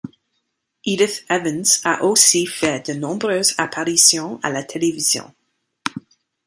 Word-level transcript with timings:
Edith 0.83 1.25
Evans 1.29 1.63
a 1.85 2.03
aussi 2.03 2.47
fait 2.47 2.87
de 2.89 2.93
nombreuses 2.97 3.53
apparitions 3.59 4.39
à 4.41 4.49
la 4.49 4.63
télévision. 4.63 5.31